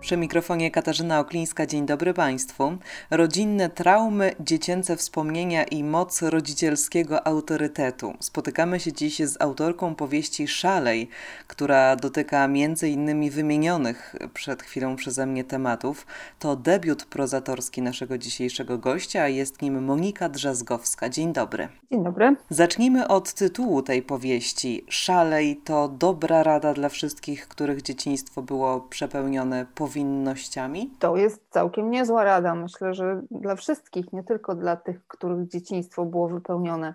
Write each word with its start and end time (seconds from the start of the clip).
Przy 0.00 0.16
mikrofonie 0.16 0.70
Katarzyna 0.70 1.20
Oklińska. 1.20 1.66
Dzień 1.66 1.86
dobry 1.86 2.14
Państwu. 2.14 2.72
Rodzinne 3.10 3.70
traumy, 3.70 4.34
dziecięce 4.40 4.96
wspomnienia 4.96 5.64
i 5.64 5.84
moc 5.84 6.22
rodzicielskiego 6.22 7.26
autorytetu. 7.26 8.14
Spotykamy 8.20 8.80
się 8.80 8.92
dziś 8.92 9.18
z 9.18 9.42
autorką 9.42 9.94
powieści 9.94 10.48
Szalej, 10.48 11.08
która 11.46 11.96
dotyka 11.96 12.48
między 12.48 12.88
innymi 12.88 13.30
wymienionych 13.30 14.16
przed 14.34 14.62
chwilą 14.62 14.96
przeze 14.96 15.26
mnie 15.26 15.44
tematów. 15.44 16.06
To 16.38 16.56
debiut 16.56 17.04
prozatorski 17.04 17.82
naszego 17.82 18.18
dzisiejszego 18.18 18.78
gościa, 18.78 19.22
a 19.22 19.28
jest 19.28 19.62
nim 19.62 19.84
Monika 19.84 20.28
Drzazgowska. 20.28 21.08
Dzień 21.08 21.32
dobry. 21.32 21.68
Dzień 21.92 22.04
dobry. 22.04 22.36
Zacznijmy 22.50 23.08
od 23.08 23.32
tytułu 23.32 23.82
tej 23.82 24.02
powieści. 24.02 24.84
Szalej 24.88 25.56
to 25.56 25.88
dobra 25.88 26.42
rada 26.42 26.74
dla 26.74 26.88
wszystkich, 26.88 27.48
których 27.48 27.82
dzieciństwo 27.82 28.42
było 28.42 28.80
przepełnione 28.80 29.66
powinnościami 29.74 29.89
powinnościami? 29.90 30.90
To 30.98 31.16
jest 31.16 31.42
całkiem 31.50 31.90
niezła 31.90 32.24
rada. 32.24 32.54
Myślę, 32.54 32.94
że 32.94 33.22
dla 33.30 33.56
wszystkich, 33.56 34.12
nie 34.12 34.24
tylko 34.24 34.54
dla 34.54 34.76
tych, 34.76 35.06
których 35.06 35.48
dzieciństwo 35.48 36.04
było 36.04 36.28
wypełnione 36.28 36.94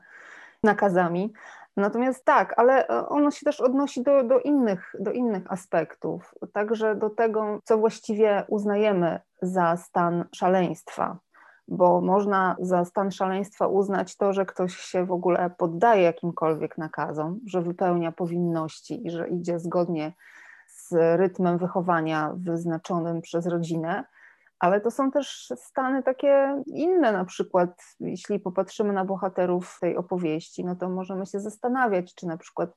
nakazami. 0.64 1.34
Natomiast 1.78 2.26
tak, 2.26 2.54
ale 2.58 2.88
ono 2.88 3.32
się 3.32 3.46
też 3.46 3.62
odnosi 3.62 4.04
do, 4.04 4.24
do, 4.24 4.40
innych, 4.40 4.96
do 5.00 5.12
innych 5.12 5.52
aspektów, 5.52 6.36
także 6.54 6.96
do 6.96 7.10
tego, 7.10 7.60
co 7.64 7.78
właściwie 7.78 8.44
uznajemy 8.48 9.20
za 9.42 9.78
stan 9.78 10.26
szaleństwa 10.32 11.18
bo 11.68 12.02
można 12.02 12.56
za 12.60 12.86
stan 12.86 13.12
szaleństwa 13.12 13.68
uznać 13.68 14.18
to, 14.18 14.34
że 14.34 14.46
ktoś 14.46 14.76
się 14.76 15.06
w 15.06 15.12
ogóle 15.12 15.50
poddaje 15.58 16.02
jakimkolwiek 16.02 16.78
nakazom, 16.78 17.40
że 17.46 17.62
wypełnia 17.62 18.12
powinności 18.12 19.08
i 19.08 19.12
że 19.12 19.30
idzie 19.30 19.60
zgodnie 19.60 20.14
z 20.88 21.20
rytmem 21.20 21.58
wychowania 21.58 22.34
wyznaczonym 22.38 23.22
przez 23.22 23.48
rodzinę, 23.48 24.04
ale 24.60 24.82
to 24.82 24.92
są 24.92 25.12
też 25.12 25.54
stany 25.56 26.04
takie 26.04 26.64
inne, 26.66 27.12
na 27.12 27.26
przykład 27.26 27.82
jeśli 28.00 28.40
popatrzymy 28.40 28.94
na 28.94 29.06
bohaterów 29.06 29.78
tej 29.82 29.98
opowieści, 29.98 30.66
no 30.66 30.76
to 30.76 30.90
możemy 30.90 31.26
się 31.26 31.40
zastanawiać, 31.40 32.16
czy 32.16 32.28
na 32.28 32.38
przykład 32.38 32.70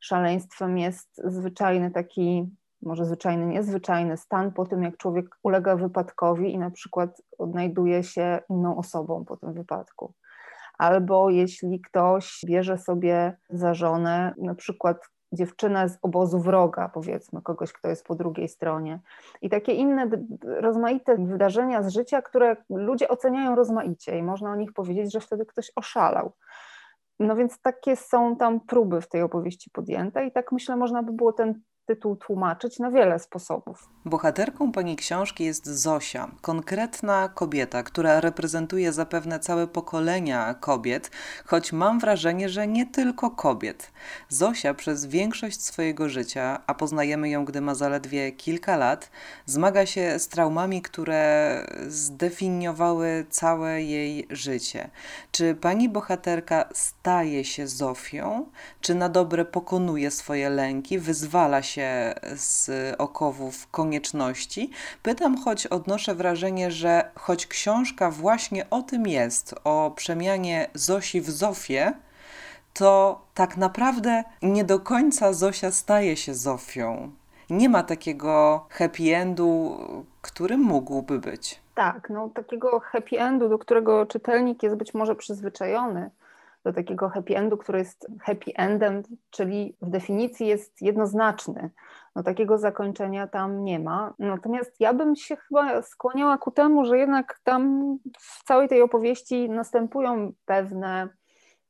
szaleństwem 0.00 0.78
jest 0.78 1.22
zwyczajny 1.24 1.90
taki, 1.90 2.56
może 2.82 3.04
zwyczajny, 3.04 3.46
niezwyczajny 3.46 4.16
stan 4.16 4.52
po 4.52 4.66
tym, 4.66 4.82
jak 4.82 4.96
człowiek 4.96 5.26
ulega 5.42 5.76
wypadkowi 5.76 6.52
i 6.52 6.58
na 6.58 6.70
przykład 6.70 7.22
odnajduje 7.38 8.04
się 8.04 8.38
inną 8.50 8.76
osobą 8.76 9.24
po 9.24 9.36
tym 9.36 9.54
wypadku. 9.54 10.14
Albo 10.78 11.30
jeśli 11.30 11.80
ktoś 11.80 12.40
bierze 12.46 12.78
sobie 12.78 13.36
za 13.50 13.74
żonę 13.74 14.34
na 14.38 14.54
przykład 14.54 14.98
dziewczynę 15.32 15.88
z 15.88 15.98
obozu 16.02 16.38
wroga, 16.38 16.88
powiedzmy, 16.88 17.42
kogoś, 17.42 17.72
kto 17.72 17.88
jest 17.88 18.06
po 18.06 18.14
drugiej 18.14 18.48
stronie. 18.48 19.00
I 19.42 19.50
takie 19.50 19.72
inne 19.72 20.10
rozmaite 20.44 21.16
wydarzenia 21.16 21.82
z 21.82 21.92
życia, 21.92 22.22
które 22.22 22.56
ludzie 22.70 23.08
oceniają 23.08 23.54
rozmaicie 23.54 24.18
i 24.18 24.22
można 24.22 24.50
o 24.50 24.56
nich 24.56 24.72
powiedzieć, 24.72 25.12
że 25.12 25.20
wtedy 25.20 25.46
ktoś 25.46 25.72
oszalał. 25.76 26.32
No 27.20 27.36
więc 27.36 27.60
takie 27.60 27.96
są 27.96 28.36
tam 28.36 28.60
próby 28.60 29.00
w 29.00 29.08
tej 29.08 29.22
opowieści 29.22 29.70
podjęte 29.70 30.26
i 30.26 30.32
tak 30.32 30.52
myślę, 30.52 30.76
można 30.76 31.02
by 31.02 31.12
było 31.12 31.32
ten 31.32 31.60
tytuł 31.86 32.16
tłumaczyć 32.16 32.78
na 32.78 32.90
wiele 32.90 33.18
sposobów. 33.18 33.88
Bohaterką 34.04 34.72
pani 34.72 34.96
książki 34.96 35.44
jest 35.44 35.66
Zosia, 35.66 36.30
konkretna 36.40 37.28
kobieta, 37.28 37.82
która 37.82 38.20
reprezentuje 38.20 38.92
zapewne 38.92 39.40
całe 39.40 39.66
pokolenia 39.66 40.54
kobiet, 40.54 41.10
choć 41.46 41.72
mam 41.72 42.00
wrażenie, 42.00 42.48
że 42.48 42.66
nie 42.66 42.86
tylko 42.86 43.30
kobiet. 43.30 43.92
Zosia 44.28 44.74
przez 44.74 45.06
większość 45.06 45.62
swojego 45.62 46.08
życia, 46.08 46.62
a 46.66 46.74
poznajemy 46.74 47.28
ją, 47.28 47.44
gdy 47.44 47.60
ma 47.60 47.74
zaledwie 47.74 48.32
kilka 48.32 48.76
lat, 48.76 49.10
zmaga 49.46 49.86
się 49.86 50.18
z 50.18 50.28
traumami, 50.28 50.82
które 50.82 51.62
zdefiniowały 51.88 53.26
całe 53.30 53.82
jej 53.82 54.26
życie. 54.30 54.90
Czy 55.30 55.54
pani 55.54 55.88
bohaterka 55.88 56.68
staje 56.72 57.44
się 57.44 57.68
Zofią, 57.68 58.46
czy 58.80 58.94
na 58.94 59.08
dobre 59.08 59.44
pokonuje 59.44 60.10
swoje 60.10 60.50
lęki, 60.50 60.98
wyzwala 60.98 61.62
się 61.62 61.75
się 61.76 62.14
z 62.36 62.70
okowów 62.98 63.70
konieczności. 63.70 64.70
Pytam, 65.02 65.38
choć 65.38 65.66
odnoszę 65.66 66.14
wrażenie, 66.14 66.70
że 66.70 67.10
choć 67.14 67.46
książka 67.46 68.10
właśnie 68.10 68.70
o 68.70 68.82
tym 68.82 69.06
jest, 69.06 69.54
o 69.64 69.92
przemianie 69.96 70.70
Zosi 70.74 71.20
w 71.20 71.30
Zofię, 71.30 71.92
to 72.74 73.20
tak 73.34 73.56
naprawdę 73.56 74.24
nie 74.42 74.64
do 74.64 74.80
końca 74.80 75.32
Zosia 75.32 75.70
staje 75.70 76.16
się 76.16 76.34
Zofią. 76.34 77.10
Nie 77.50 77.68
ma 77.68 77.82
takiego 77.82 78.66
happy 78.70 79.16
endu, 79.16 79.78
którym 80.22 80.60
mógłby 80.60 81.18
być. 81.18 81.60
Tak, 81.74 82.10
no 82.10 82.28
takiego 82.34 82.80
happy 82.80 83.20
endu, 83.20 83.48
do 83.48 83.58
którego 83.58 84.06
czytelnik 84.06 84.62
jest 84.62 84.76
być 84.76 84.94
może 84.94 85.14
przyzwyczajony, 85.14 86.10
do 86.66 86.72
takiego 86.72 87.08
happy 87.08 87.36
endu, 87.36 87.56
który 87.56 87.78
jest 87.78 88.06
happy 88.20 88.50
endem, 88.56 89.02
czyli 89.30 89.76
w 89.82 89.90
definicji 89.90 90.46
jest 90.46 90.82
jednoznaczny. 90.82 91.70
No, 92.16 92.22
takiego 92.22 92.58
zakończenia 92.58 93.26
tam 93.26 93.64
nie 93.64 93.78
ma. 93.78 94.14
Natomiast 94.18 94.80
ja 94.80 94.94
bym 94.94 95.16
się 95.16 95.36
chyba 95.36 95.82
skłaniała 95.82 96.38
ku 96.38 96.50
temu, 96.50 96.84
że 96.84 96.98
jednak 96.98 97.40
tam 97.44 97.92
w 98.18 98.44
całej 98.44 98.68
tej 98.68 98.82
opowieści 98.82 99.50
następują 99.50 100.32
pewne 100.44 101.08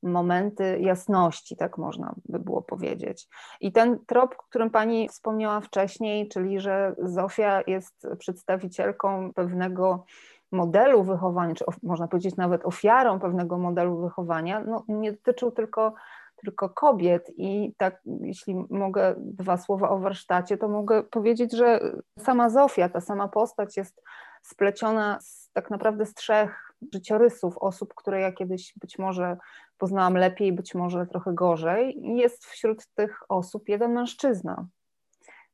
momenty 0.03 0.79
jasności, 0.81 1.57
tak 1.57 1.79
można 1.79 2.15
by 2.25 2.39
było 2.39 2.63
powiedzieć. 2.63 3.29
I 3.61 3.73
ten 3.73 3.99
trop, 4.07 4.35
o 4.39 4.43
którym 4.43 4.71
Pani 4.71 5.09
wspomniała 5.09 5.61
wcześniej, 5.61 6.29
czyli 6.29 6.61
że 6.61 6.95
Zofia 6.99 7.63
jest 7.67 8.07
przedstawicielką 8.19 9.33
pewnego 9.35 10.05
modelu 10.53 11.05
wychowania, 11.05 11.55
czy 11.55 11.65
można 11.83 12.09
powiedzieć 12.09 12.37
nawet 12.37 12.67
ofiarą 12.67 13.21
pewnego 13.21 13.59
modelu 13.59 14.01
wychowania, 14.01 14.65
no, 14.67 14.85
nie 14.89 15.13
dotyczył 15.13 15.51
tylko, 15.51 15.95
tylko 16.37 16.69
kobiet. 16.69 17.31
I 17.37 17.75
tak, 17.77 18.01
jeśli 18.05 18.55
mogę 18.71 19.15
dwa 19.19 19.57
słowa 19.57 19.89
o 19.89 19.99
warsztacie, 19.99 20.59
to 20.59 20.69
mogę 20.69 21.03
powiedzieć, 21.03 21.57
że 21.57 21.81
sama 22.19 22.51
Zofia, 22.51 22.89
ta 22.89 23.01
sama 23.01 23.29
postać 23.29 23.77
jest 23.77 24.03
spleciona 24.43 25.19
z, 25.21 25.51
tak 25.53 25.71
naprawdę 25.71 26.07
z 26.07 26.15
trzech 26.15 26.73
życiorysów 26.95 27.59
osób, 27.59 27.95
które 27.95 28.21
ja 28.21 28.33
kiedyś 28.33 28.75
być 28.81 28.99
może 28.99 29.37
poznałam 29.79 30.17
lepiej, 30.17 30.53
być 30.53 30.75
może 30.75 31.07
trochę 31.07 31.35
gorzej. 31.35 32.01
Jest 32.17 32.45
wśród 32.45 32.87
tych 32.95 33.21
osób 33.29 33.69
jeden 33.69 33.93
mężczyzna, 33.93 34.67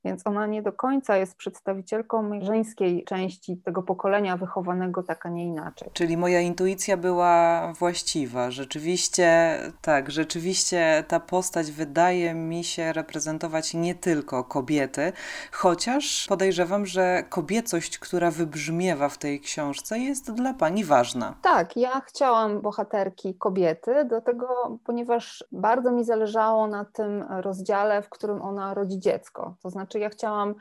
więc 0.05 0.27
ona 0.27 0.47
nie 0.47 0.63
do 0.63 0.73
końca 0.73 1.17
jest 1.17 1.37
przedstawicielką 1.37 2.41
żeńskiej 2.41 3.05
części 3.05 3.57
tego 3.57 3.83
pokolenia 3.83 4.37
wychowanego 4.37 5.03
tak, 5.03 5.27
a 5.27 5.29
nie 5.29 5.45
inaczej. 5.45 5.91
Czyli 5.93 6.17
moja 6.17 6.41
intuicja 6.41 6.97
była 6.97 7.73
właściwa. 7.79 8.51
Rzeczywiście, 8.51 9.59
tak, 9.81 10.11
rzeczywiście 10.11 11.05
ta 11.09 11.21
postać 11.21 11.73
wydaje 11.73 12.35
mi 12.35 12.65
się 12.65 12.93
reprezentować 12.93 13.75
nie 13.75 13.95
tylko 13.95 14.45
kobiety, 14.45 15.13
chociaż 15.53 16.27
podejrzewam, 16.29 16.87
że 16.87 17.25
kobiecość, 17.29 17.99
która 17.99 18.31
wybrzmiewa 18.31 19.09
w 19.09 19.19
tej 19.19 19.41
książce, 19.41 19.99
jest 19.99 20.33
dla 20.33 20.55
pani 20.55 20.85
ważna. 20.85 21.35
Tak, 21.43 21.77
ja 21.77 22.01
chciałam 22.01 22.61
bohaterki 22.61 23.35
kobiety, 23.35 24.05
dlatego, 24.09 24.79
ponieważ 24.85 25.45
bardzo 25.53 25.93
mi 25.93 26.05
zależało 26.05 26.67
na 26.67 26.85
tym 26.85 27.25
rozdziale, 27.29 28.03
w 28.03 28.09
którym 28.09 28.43
ona 28.43 28.75
rodzi 28.75 28.99
dziecko. 28.99 29.55
To 29.63 29.71
znaczy, 29.71 29.92
znaczy 29.93 29.99
ja 29.99 30.09
chciałam 30.09 30.55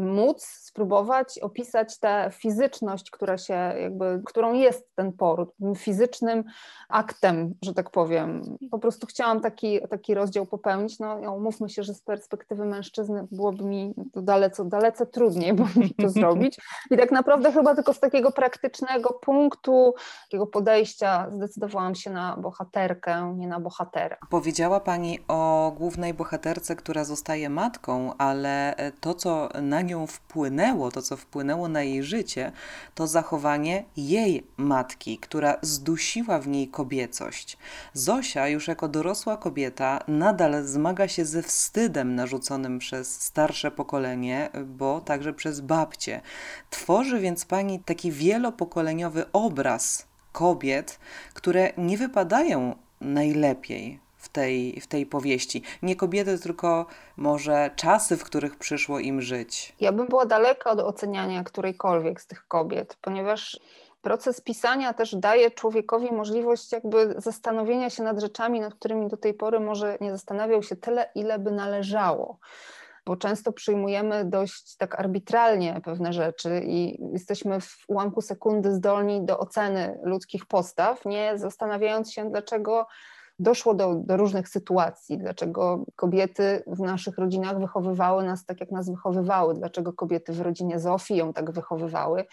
móc 0.00 0.44
spróbować 0.44 1.38
opisać 1.38 1.98
tę 1.98 2.30
fizyczność, 2.32 3.10
która 3.10 3.38
się 3.38 3.54
jakby, 3.54 4.22
którą 4.24 4.54
jest 4.54 4.94
ten 4.94 5.12
poród, 5.12 5.54
fizycznym 5.76 6.44
aktem, 6.88 7.54
że 7.62 7.74
tak 7.74 7.90
powiem. 7.90 8.56
Po 8.70 8.78
prostu 8.78 9.06
chciałam 9.06 9.40
taki, 9.40 9.80
taki 9.90 10.14
rozdział 10.14 10.46
popełnić. 10.46 10.98
No, 10.98 11.14
umówmy 11.36 11.68
się, 11.68 11.82
że 11.82 11.94
z 11.94 12.02
perspektywy 12.02 12.64
mężczyzny 12.64 13.26
byłoby 13.32 13.64
mi 13.64 13.94
to 14.12 14.22
dalece, 14.22 14.64
dalece 14.64 15.06
trudniej 15.06 15.52
było 15.52 15.68
mi 15.76 15.94
to 15.94 16.08
zrobić. 16.08 16.58
I 16.90 16.96
tak 16.96 17.12
naprawdę 17.12 17.52
chyba 17.52 17.74
tylko 17.74 17.92
z 17.92 18.00
takiego 18.00 18.32
praktycznego 18.32 19.12
punktu, 19.12 19.94
takiego 20.22 20.46
podejścia 20.46 21.30
zdecydowałam 21.30 21.94
się 21.94 22.10
na 22.10 22.36
bohaterkę, 22.36 23.34
nie 23.36 23.48
na 23.48 23.60
bohatera. 23.60 24.16
Powiedziała 24.30 24.80
Pani 24.80 25.18
o 25.28 25.72
głównej 25.78 26.14
bohaterce, 26.14 26.76
która 26.76 27.04
zostaje 27.04 27.50
matką, 27.50 28.16
ale 28.18 28.74
to, 29.00 29.14
co 29.14 29.48
na 29.62 29.82
nią 29.90 30.06
wpłynęło, 30.06 30.90
to 30.90 31.02
co 31.02 31.16
wpłynęło 31.16 31.68
na 31.68 31.82
jej 31.82 32.02
życie, 32.02 32.52
to 32.94 33.06
zachowanie 33.06 33.84
jej 33.96 34.46
matki, 34.56 35.18
która 35.18 35.56
zdusiła 35.62 36.38
w 36.38 36.48
niej 36.48 36.68
kobiecość. 36.68 37.58
Zosia, 37.92 38.48
już 38.48 38.68
jako 38.68 38.88
dorosła 38.88 39.36
kobieta, 39.36 40.00
nadal 40.08 40.64
zmaga 40.64 41.08
się 41.08 41.24
ze 41.24 41.42
wstydem 41.42 42.14
narzuconym 42.14 42.78
przez 42.78 43.20
starsze 43.20 43.70
pokolenie, 43.70 44.50
bo 44.66 45.00
także 45.00 45.32
przez 45.32 45.60
babcie. 45.60 46.20
Tworzy 46.70 47.20
więc 47.20 47.44
pani 47.44 47.80
taki 47.80 48.12
wielopokoleniowy 48.12 49.32
obraz 49.32 50.06
kobiet, 50.32 50.98
które 51.34 51.72
nie 51.76 51.98
wypadają 51.98 52.76
najlepiej 53.00 54.09
w 54.20 54.28
tej, 54.28 54.80
w 54.80 54.86
tej 54.86 55.06
powieści. 55.06 55.62
Nie 55.82 55.96
kobiety, 55.96 56.38
tylko 56.38 56.86
może 57.16 57.70
czasy, 57.76 58.16
w 58.16 58.24
których 58.24 58.56
przyszło 58.56 58.98
im 58.98 59.22
żyć. 59.22 59.74
Ja 59.80 59.92
bym 59.92 60.06
była 60.06 60.26
daleka 60.26 60.70
od 60.70 60.80
oceniania 60.80 61.44
którejkolwiek 61.44 62.20
z 62.20 62.26
tych 62.26 62.48
kobiet, 62.48 62.96
ponieważ 63.00 63.60
proces 64.02 64.40
pisania 64.40 64.94
też 64.94 65.16
daje 65.16 65.50
człowiekowi 65.50 66.12
możliwość 66.12 66.72
jakby 66.72 67.14
zastanowienia 67.18 67.90
się 67.90 68.02
nad 68.02 68.20
rzeczami, 68.20 68.60
nad 68.60 68.74
którymi 68.74 69.08
do 69.08 69.16
tej 69.16 69.34
pory 69.34 69.60
może 69.60 69.98
nie 70.00 70.10
zastanawiał 70.10 70.62
się 70.62 70.76
tyle, 70.76 71.10
ile 71.14 71.38
by 71.38 71.50
należało 71.50 72.38
bo 73.06 73.16
często 73.16 73.52
przyjmujemy 73.52 74.24
dość 74.24 74.76
tak 74.76 75.00
arbitralnie 75.00 75.80
pewne 75.84 76.12
rzeczy 76.12 76.62
i 76.64 76.98
jesteśmy 77.12 77.60
w 77.60 77.84
ułamku 77.88 78.20
sekundy 78.20 78.74
zdolni 78.74 79.24
do 79.24 79.38
oceny 79.38 79.98
ludzkich 80.02 80.46
postaw, 80.46 81.04
nie 81.04 81.38
zastanawiając 81.38 82.12
się, 82.12 82.30
dlaczego 82.30 82.86
doszło 83.40 83.74
do, 83.74 83.94
do, 83.94 84.16
różnych 84.16 84.48
sytuacji, 84.48 85.18
dlaczego 85.18 85.84
kobiety 85.96 86.62
w 86.66 86.80
naszych 86.80 87.18
rodzinach 87.18 87.60
wychowywały 87.60 88.24
nas 88.24 88.44
tak, 88.44 88.60
jak 88.60 88.70
nas 88.70 88.90
wychowywały, 88.90 89.54
dlaczego 89.54 89.92
kobiety 89.92 90.32
w 90.32 90.40
rodzinie 90.40 90.78
Zofii 90.78 91.16
ją 91.16 91.32
tak 91.32 91.50
wychowywały. 91.50 92.24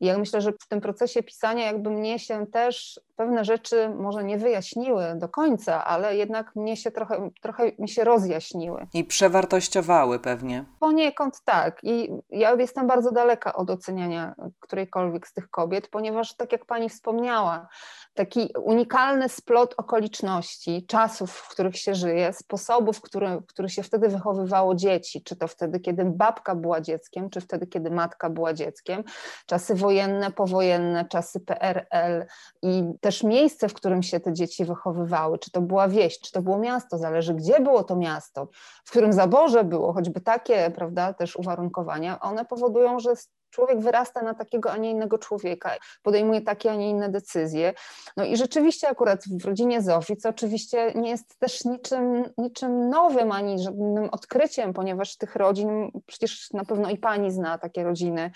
I 0.00 0.06
ja 0.06 0.18
myślę, 0.18 0.40
że 0.40 0.52
w 0.52 0.68
tym 0.68 0.80
procesie 0.80 1.22
pisania 1.22 1.66
jakby 1.66 1.90
mnie 1.90 2.18
się 2.18 2.46
też 2.46 3.00
pewne 3.16 3.44
rzeczy 3.44 3.90
może 3.98 4.24
nie 4.24 4.38
wyjaśniły 4.38 5.04
do 5.16 5.28
końca, 5.28 5.84
ale 5.84 6.16
jednak 6.16 6.56
mnie 6.56 6.76
się 6.76 6.90
trochę, 6.90 7.30
trochę 7.42 7.72
mi 7.78 7.88
się 7.88 8.04
rozjaśniły. 8.04 8.86
I 8.94 9.04
przewartościowały 9.04 10.18
pewnie. 10.18 10.64
Poniekąd 10.80 11.40
tak. 11.44 11.80
I 11.82 12.12
ja 12.30 12.54
jestem 12.54 12.86
bardzo 12.86 13.12
daleka 13.12 13.52
od 13.52 13.70
oceniania 13.70 14.34
którejkolwiek 14.60 15.28
z 15.28 15.32
tych 15.32 15.50
kobiet, 15.50 15.88
ponieważ 15.88 16.36
tak 16.36 16.52
jak 16.52 16.66
pani 16.66 16.88
wspomniała, 16.88 17.68
taki 18.14 18.50
unikalny 18.64 19.28
splot 19.28 19.74
okoliczności, 19.76 20.86
czasów, 20.86 21.32
w 21.32 21.48
których 21.48 21.76
się 21.76 21.94
żyje, 21.94 22.32
sposobów, 22.32 22.96
w 22.96 23.46
których 23.46 23.72
się 23.72 23.82
wtedy 23.82 24.08
wychowywało 24.08 24.74
dzieci, 24.74 25.22
czy 25.22 25.36
to 25.36 25.48
wtedy, 25.48 25.80
kiedy 25.80 26.04
babka 26.04 26.54
była 26.54 26.80
dzieckiem, 26.80 27.30
czy 27.30 27.40
wtedy, 27.40 27.66
kiedy 27.66 27.90
matka 27.90 28.30
była 28.30 28.54
dzieckiem, 28.54 29.04
czasy 29.46 29.74
wojenne, 29.74 30.30
powojenne, 30.30 31.04
czasy 31.04 31.40
PRL 31.40 32.26
i 32.62 32.82
też 33.02 33.22
miejsce, 33.22 33.68
w 33.68 33.74
którym 33.74 34.02
się 34.02 34.20
te 34.20 34.32
dzieci 34.32 34.64
wychowywały, 34.64 35.38
czy 35.38 35.50
to 35.50 35.60
była 35.60 35.88
wieś, 35.88 36.20
czy 36.20 36.32
to 36.32 36.42
było 36.42 36.58
miasto, 36.58 36.98
zależy 36.98 37.34
gdzie 37.34 37.60
było 37.60 37.84
to 37.84 37.96
miasto, 37.96 38.48
w 38.84 38.90
którym 38.90 39.12
zaborze 39.12 39.64
było, 39.64 39.92
choćby 39.92 40.20
takie, 40.20 40.70
prawda, 40.70 41.12
też 41.12 41.36
uwarunkowania, 41.36 42.20
one 42.20 42.44
powodują, 42.44 42.98
że 42.98 43.14
człowiek 43.50 43.80
wyrasta 43.80 44.22
na 44.22 44.34
takiego, 44.34 44.72
a 44.72 44.76
nie 44.76 44.90
innego 44.90 45.18
człowieka, 45.18 45.70
podejmuje 46.02 46.40
takie, 46.40 46.70
a 46.70 46.74
nie 46.74 46.90
inne 46.90 47.08
decyzje. 47.08 47.74
No 48.16 48.24
i 48.24 48.36
rzeczywiście 48.36 48.88
akurat 48.88 49.24
w 49.40 49.44
rodzinie 49.44 49.82
Zofii, 49.82 50.16
co 50.16 50.28
oczywiście 50.28 50.92
nie 50.94 51.10
jest 51.10 51.38
też 51.38 51.64
niczym, 51.64 52.24
niczym 52.38 52.88
nowym, 52.88 53.32
ani 53.32 53.58
żadnym 53.58 54.08
odkryciem, 54.10 54.72
ponieważ 54.72 55.16
tych 55.16 55.36
rodzin, 55.36 55.90
przecież 56.06 56.50
na 56.50 56.64
pewno 56.64 56.90
i 56.90 56.98
pani 56.98 57.30
zna 57.30 57.58
takie 57.58 57.84
rodziny, 57.84 58.30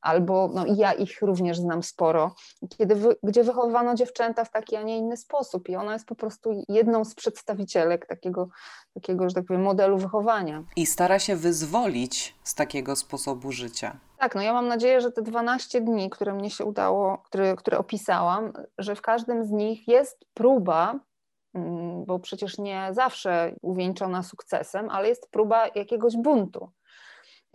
albo 0.00 0.50
no, 0.54 0.64
ja 0.76 0.92
ich 0.92 1.22
również 1.22 1.58
znam 1.58 1.82
sporo, 1.82 2.34
kiedy 2.78 2.94
wy, 2.94 3.16
gdzie 3.22 3.44
wychowywano 3.44 3.94
dziewczęta 3.94 4.44
w 4.44 4.50
taki, 4.50 4.76
a 4.76 4.82
nie 4.82 4.98
inny 4.98 5.16
sposób 5.16 5.68
i 5.68 5.76
ona 5.76 5.92
jest 5.92 6.06
po 6.06 6.14
prostu 6.14 6.64
jedną 6.68 7.04
z 7.04 7.14
przedstawicielek 7.14 8.06
takiego, 8.06 8.48
takiego 8.94 9.28
że 9.28 9.34
tak 9.34 9.44
powiem, 9.44 9.62
modelu 9.62 9.98
wychowania. 9.98 10.64
I 10.76 10.86
stara 10.86 11.18
się 11.18 11.36
wyzwolić 11.36 12.34
z 12.44 12.54
takiego 12.54 12.96
sposobu 12.96 13.52
życia. 13.52 14.00
Tak, 14.18 14.34
no 14.34 14.42
ja 14.42 14.52
mam 14.52 14.68
nadzieję, 14.68 15.00
że 15.00 15.12
te 15.12 15.22
12 15.22 15.80
dni, 15.80 16.10
które 16.10 16.34
mnie 16.34 16.50
się 16.50 16.64
udało, 16.64 17.18
które, 17.18 17.56
które 17.56 17.78
opisałam, 17.78 18.52
że 18.78 18.94
w 18.94 19.02
każdym 19.02 19.44
z 19.44 19.50
nich 19.50 19.88
jest 19.88 20.24
próba, 20.34 21.00
mm, 21.54 22.04
bo 22.04 22.18
przecież 22.18 22.58
nie 22.58 22.88
zawsze 22.92 23.54
uwieńczona 23.62 24.22
sukcesem, 24.22 24.90
ale 24.90 25.08
jest 25.08 25.30
próba 25.30 25.66
jakiegoś 25.74 26.16
buntu 26.16 26.70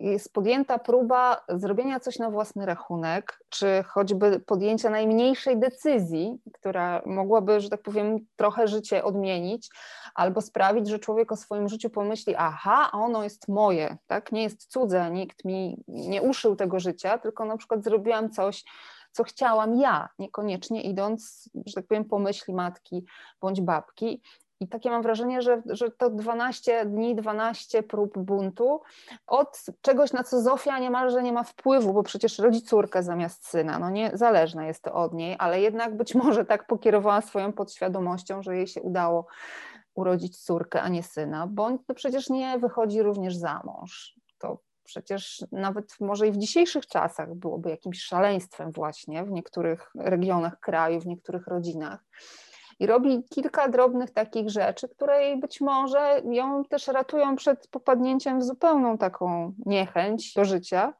jest 0.00 0.32
podjęta 0.32 0.78
próba 0.78 1.44
zrobienia 1.48 2.00
coś 2.00 2.18
na 2.18 2.30
własny 2.30 2.66
rachunek, 2.66 3.40
czy 3.48 3.84
choćby 3.88 4.40
podjęcia 4.40 4.90
najmniejszej 4.90 5.58
decyzji, 5.58 6.38
która 6.54 7.02
mogłaby, 7.06 7.60
że 7.60 7.68
tak 7.68 7.82
powiem, 7.82 8.18
trochę 8.36 8.68
życie 8.68 9.04
odmienić, 9.04 9.68
albo 10.14 10.40
sprawić, 10.40 10.88
że 10.88 10.98
człowiek 10.98 11.32
o 11.32 11.36
swoim 11.36 11.68
życiu 11.68 11.90
pomyśli, 11.90 12.34
aha, 12.38 12.90
ono 12.92 13.24
jest 13.24 13.48
moje, 13.48 13.96
tak? 14.06 14.32
nie 14.32 14.42
jest 14.42 14.66
cudze, 14.66 15.10
nikt 15.10 15.44
mi 15.44 15.84
nie 15.88 16.22
uszył 16.22 16.56
tego 16.56 16.80
życia, 16.80 17.18
tylko 17.18 17.44
na 17.44 17.56
przykład 17.56 17.84
zrobiłam 17.84 18.30
coś, 18.30 18.64
co 19.12 19.24
chciałam 19.24 19.80
ja, 19.80 20.08
niekoniecznie 20.18 20.82
idąc, 20.82 21.50
że 21.66 21.74
tak 21.74 21.86
powiem, 21.86 22.04
po 22.04 22.18
myśli 22.18 22.54
matki 22.54 23.04
bądź 23.40 23.60
babki. 23.60 24.22
I 24.60 24.68
takie 24.68 24.90
mam 24.90 25.02
wrażenie, 25.02 25.42
że, 25.42 25.62
że 25.66 25.90
to 25.90 26.10
12 26.10 26.86
dni, 26.86 27.16
12 27.16 27.82
prób 27.82 28.18
buntu 28.18 28.80
od 29.26 29.64
czegoś, 29.80 30.12
na 30.12 30.24
co 30.24 30.42
Zofia 30.42 30.78
niemalże 30.78 31.22
nie 31.22 31.32
ma 31.32 31.42
wpływu, 31.42 31.92
bo 31.92 32.02
przecież 32.02 32.38
rodzi 32.38 32.62
córkę 32.62 33.02
zamiast 33.02 33.48
syna. 33.48 33.78
No 33.78 33.90
nie 33.90 34.10
zależne 34.14 34.66
jest 34.66 34.82
to 34.82 34.94
od 34.94 35.14
niej, 35.14 35.36
ale 35.38 35.60
jednak 35.60 35.96
być 35.96 36.14
może 36.14 36.44
tak 36.44 36.66
pokierowała 36.66 37.20
swoją 37.20 37.52
podświadomością, 37.52 38.42
że 38.42 38.56
jej 38.56 38.66
się 38.66 38.82
udało 38.82 39.26
urodzić 39.94 40.38
córkę, 40.38 40.82
a 40.82 40.88
nie 40.88 41.02
syna, 41.02 41.46
bądź 41.46 41.82
to 41.86 41.94
przecież 41.94 42.30
nie 42.30 42.58
wychodzi 42.58 43.02
również 43.02 43.36
za 43.36 43.62
mąż. 43.64 44.14
To 44.38 44.58
przecież 44.84 45.44
nawet 45.52 46.00
może 46.00 46.28
i 46.28 46.32
w 46.32 46.36
dzisiejszych 46.36 46.86
czasach 46.86 47.34
byłoby 47.34 47.70
jakimś 47.70 48.02
szaleństwem 48.02 48.72
właśnie 48.72 49.24
w 49.24 49.30
niektórych 49.30 49.90
regionach 49.94 50.60
kraju, 50.60 51.00
w 51.00 51.06
niektórych 51.06 51.46
rodzinach 51.46 52.04
i 52.78 52.86
robi 52.86 53.24
kilka 53.24 53.68
drobnych 53.68 54.10
takich 54.10 54.50
rzeczy, 54.50 54.88
które 54.88 55.36
być 55.36 55.60
może 55.60 56.22
ją 56.24 56.64
też 56.64 56.86
ratują 56.88 57.36
przed 57.36 57.68
popadnięciem 57.68 58.40
w 58.40 58.44
zupełną 58.44 58.98
taką 58.98 59.52
niechęć 59.66 60.34
do 60.34 60.44
życia, 60.44 60.92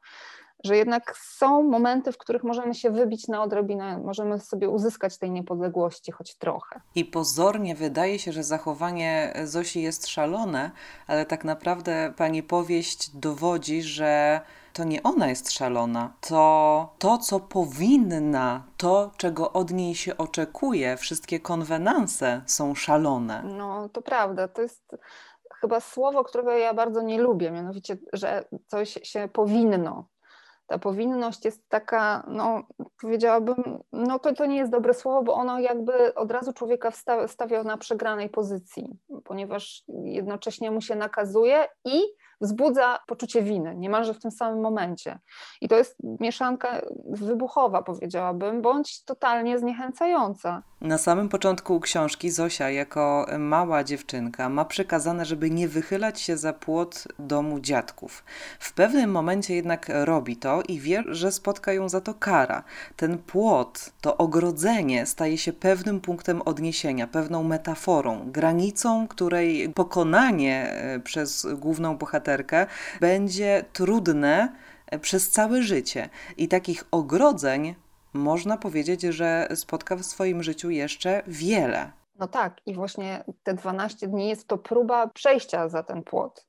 że 0.63 0.77
jednak 0.77 1.17
są 1.17 1.63
momenty, 1.63 2.11
w 2.11 2.17
których 2.17 2.43
możemy 2.43 2.75
się 2.75 2.91
wybić 2.91 3.27
na 3.27 3.43
odrobinę, 3.43 3.97
możemy 3.97 4.39
sobie 4.39 4.69
uzyskać 4.69 5.17
tej 5.17 5.31
niepodległości 5.31 6.11
choć 6.11 6.35
trochę. 6.35 6.81
I 6.95 7.05
pozornie 7.05 7.75
wydaje 7.75 8.19
się, 8.19 8.31
że 8.31 8.43
zachowanie 8.43 9.33
Zosi 9.43 9.81
jest 9.81 10.07
szalone, 10.07 10.71
ale 11.07 11.25
tak 11.25 11.43
naprawdę 11.43 12.13
pani 12.17 12.43
powieść 12.43 13.09
dowodzi, 13.09 13.81
że 13.81 14.41
to 14.73 14.83
nie 14.83 15.03
ona 15.03 15.27
jest 15.27 15.51
szalona, 15.51 16.13
to 16.21 16.95
to, 16.99 17.17
co 17.17 17.39
powinna, 17.39 18.63
to, 18.77 19.11
czego 19.17 19.53
od 19.53 19.71
niej 19.71 19.95
się 19.95 20.17
oczekuje, 20.17 20.97
wszystkie 20.97 21.39
konwenanse 21.39 22.41
są 22.45 22.75
szalone. 22.75 23.43
No, 23.43 23.89
to 23.89 24.01
prawda. 24.01 24.47
To 24.47 24.61
jest 24.61 24.97
chyba 25.61 25.79
słowo, 25.79 26.23
którego 26.23 26.51
ja 26.51 26.73
bardzo 26.73 27.01
nie 27.01 27.21
lubię, 27.21 27.51
mianowicie, 27.51 27.97
że 28.13 28.45
coś 28.67 28.99
się 29.03 29.29
powinno. 29.33 30.07
Ta 30.67 30.79
powinność 30.79 31.45
jest 31.45 31.69
taka, 31.69 32.23
no 32.27 32.63
powiedziałabym, 33.01 33.79
no 33.91 34.19
to, 34.19 34.33
to 34.33 34.45
nie 34.45 34.57
jest 34.57 34.71
dobre 34.71 34.93
słowo, 34.93 35.23
bo 35.23 35.33
ono 35.33 35.59
jakby 35.59 36.15
od 36.15 36.31
razu 36.31 36.53
człowieka 36.53 36.91
stawia 37.27 37.63
na 37.63 37.77
przegranej 37.77 38.29
pozycji, 38.29 38.97
ponieważ 39.23 39.83
jednocześnie 40.03 40.71
mu 40.71 40.81
się 40.81 40.95
nakazuje 40.95 41.67
i 41.85 42.01
wzbudza 42.41 42.99
poczucie 43.07 43.41
winy, 43.41 43.75
niemalże 43.75 44.13
w 44.13 44.19
tym 44.19 44.31
samym 44.31 44.61
momencie. 44.61 45.19
I 45.61 45.67
to 45.67 45.75
jest 45.75 45.97
mieszanka 46.19 46.81
wybuchowa, 47.05 47.81
powiedziałabym, 47.81 48.61
bądź 48.61 49.03
totalnie 49.03 49.59
zniechęcająca. 49.59 50.63
Na 50.81 50.97
samym 50.97 51.29
początku 51.29 51.79
książki 51.79 52.31
Zosia, 52.31 52.69
jako 52.69 53.27
mała 53.39 53.83
dziewczynka, 53.83 54.49
ma 54.49 54.65
przekazane, 54.65 55.25
żeby 55.25 55.51
nie 55.51 55.67
wychylać 55.67 56.21
się 56.21 56.37
za 56.37 56.53
płot 56.53 57.07
domu 57.19 57.59
dziadków. 57.59 58.23
W 58.59 58.73
pewnym 58.73 59.11
momencie 59.11 59.55
jednak 59.55 59.91
robi 59.93 60.37
to 60.37 60.61
i 60.67 60.79
wie, 60.79 61.03
że 61.07 61.31
spotka 61.31 61.73
ją 61.73 61.89
za 61.89 62.01
to 62.01 62.13
kara. 62.13 62.63
Ten 62.95 63.17
płot, 63.17 63.89
to 64.01 64.17
ogrodzenie 64.17 65.05
staje 65.05 65.37
się 65.37 65.53
pewnym 65.53 66.01
punktem 66.01 66.41
odniesienia, 66.41 67.07
pewną 67.07 67.43
metaforą, 67.43 68.31
granicą, 68.31 69.07
której 69.07 69.69
pokonanie 69.69 70.69
e, 70.69 70.99
przez 70.99 71.47
główną 71.55 71.97
bohaterkę 71.97 72.65
będzie 72.99 73.65
trudne 73.73 74.53
e, 74.85 74.99
przez 74.99 75.29
całe 75.29 75.63
życie. 75.63 76.09
I 76.37 76.47
takich 76.47 76.83
ogrodzeń 76.91 77.75
można 78.17 78.57
powiedzieć, 78.57 79.01
że 79.01 79.47
spotka 79.55 79.95
w 79.95 80.03
swoim 80.03 80.43
życiu 80.43 80.69
jeszcze 80.69 81.23
wiele. 81.27 81.91
No 82.19 82.27
tak, 82.27 82.61
i 82.65 82.73
właśnie 82.73 83.23
te 83.43 83.53
12 83.53 84.07
dni 84.07 84.29
jest 84.29 84.47
to 84.47 84.57
próba 84.57 85.07
przejścia 85.07 85.69
za 85.69 85.83
ten 85.83 86.03
płot. 86.03 86.47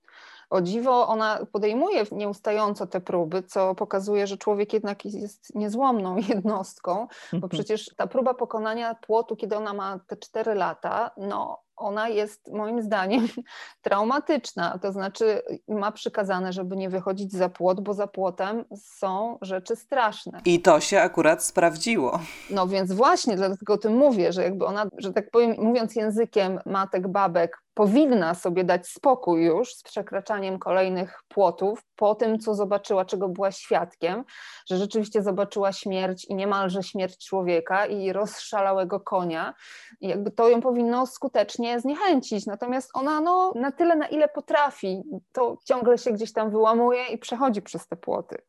O 0.51 0.61
dziwo, 0.61 1.09
ona 1.09 1.47
podejmuje 1.53 2.05
nieustająco 2.13 2.87
te 2.87 3.01
próby, 3.01 3.43
co 3.43 3.75
pokazuje, 3.75 4.27
że 4.27 4.37
człowiek 4.37 4.73
jednak 4.73 5.05
jest 5.05 5.55
niezłomną 5.55 6.17
jednostką, 6.29 7.07
bo 7.33 7.49
przecież 7.49 7.95
ta 7.97 8.07
próba 8.07 8.35
pokonania 8.35 8.95
płotu, 8.95 9.37
kiedy 9.37 9.57
ona 9.57 9.73
ma 9.73 9.99
te 10.07 10.17
4 10.17 10.55
lata, 10.55 11.11
no 11.17 11.68
ona 11.79 12.09
jest 12.09 12.53
moim 12.53 12.83
zdaniem 12.83 13.29
traumatyczna. 13.83 14.79
To 14.79 14.93
znaczy, 14.93 15.43
ma 15.69 15.93
przykazane, 15.93 16.53
żeby 16.53 16.77
nie 16.77 16.91
wychodzić 16.91 17.33
za 17.33 17.49
płot, 17.49 17.81
bo 17.81 17.95
za 17.95 18.07
płotem 18.07 18.65
są 18.77 19.39
rzeczy 19.43 19.77
straszne. 19.77 20.41
I 20.45 20.63
to 20.63 20.81
się 20.81 21.01
akurat 21.01 21.45
sprawdziło. 21.45 22.21
No 22.51 22.67
więc 22.67 22.93
właśnie, 22.93 23.37
dlatego 23.37 23.75
o 23.75 23.79
tym 23.79 23.97
mówię, 23.97 24.33
że 24.33 24.43
jakby 24.43 24.67
ona, 24.67 24.87
że 24.99 25.13
tak 25.13 25.31
powiem, 25.31 25.55
mówiąc 25.59 25.97
językiem 25.97 26.61
matek, 26.67 27.09
babek, 27.09 27.63
powinna 27.79 28.35
sobie 28.35 28.65
dać 28.65 28.89
spokój 28.89 29.45
już 29.45 29.75
z 29.75 29.83
przekraczaniem 29.83 30.59
kolejnych 30.59 31.23
płotów 31.29 31.83
po 31.97 32.15
tym, 32.15 32.39
co 32.39 32.55
zobaczyła, 32.55 33.05
czego 33.05 33.29
była 33.29 33.53
świadkiem, 33.53 34.25
że 34.71 34.77
rzeczywiście 34.77 35.23
zobaczyła 35.23 35.73
śmierć 35.73 36.25
i 36.25 36.35
niemalże 36.35 36.83
śmierć 36.83 37.27
człowieka 37.27 37.87
i 37.87 38.13
rozszalałego 38.13 39.01
konia. 39.01 39.55
I 40.01 40.09
jakby 40.09 40.31
to 40.31 40.49
ją 40.49 40.61
powinno 40.61 41.07
skutecznie 41.07 41.81
zniechęcić. 41.81 42.47
Natomiast 42.47 42.91
ona 42.95 43.21
no, 43.21 43.53
na 43.55 43.73
tyle, 43.73 43.97
na 43.97 44.07
ile 44.07 44.29
potrafi, 44.29 45.03
to 45.33 45.57
ciągle 45.65 45.99
się 45.99 46.13
gdzieś 46.13 46.33
tam 46.33 46.51
wyłamuje 46.51 47.07
i 47.07 47.19
przechodzi 47.19 47.63
przez 47.63 47.89
te 47.89 47.97
płoty. 47.97 48.43